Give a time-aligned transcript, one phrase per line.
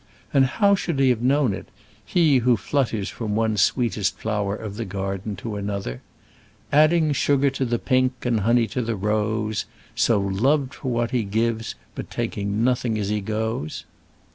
[0.33, 1.67] And how should he have known it,
[2.03, 6.01] he who flutters from one sweetest flower of the garden to another,
[6.71, 11.23] "Adding sugar to the pink, and honey to the rose, So loved for what he
[11.23, 13.85] gives, but taking nothing as he goes"?